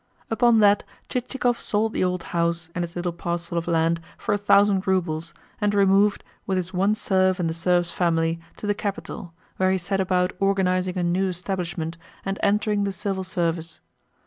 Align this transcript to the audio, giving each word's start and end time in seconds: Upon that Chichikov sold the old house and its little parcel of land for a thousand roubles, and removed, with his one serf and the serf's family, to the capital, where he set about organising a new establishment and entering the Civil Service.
Upon 0.31 0.61
that 0.61 0.83
Chichikov 1.09 1.59
sold 1.59 1.93
the 1.93 2.03
old 2.03 2.23
house 2.33 2.69
and 2.73 2.83
its 2.83 2.95
little 2.95 3.11
parcel 3.11 3.55
of 3.55 3.67
land 3.67 4.01
for 4.17 4.33
a 4.33 4.37
thousand 4.39 4.87
roubles, 4.87 5.31
and 5.61 5.75
removed, 5.75 6.23
with 6.47 6.57
his 6.57 6.73
one 6.73 6.95
serf 6.95 7.39
and 7.39 7.47
the 7.47 7.53
serf's 7.53 7.91
family, 7.91 8.39
to 8.57 8.65
the 8.65 8.73
capital, 8.73 9.31
where 9.57 9.69
he 9.69 9.77
set 9.77 9.99
about 9.99 10.33
organising 10.39 10.97
a 10.97 11.03
new 11.03 11.27
establishment 11.27 11.99
and 12.25 12.39
entering 12.41 12.83
the 12.83 12.91
Civil 12.91 13.23
Service. 13.23 13.79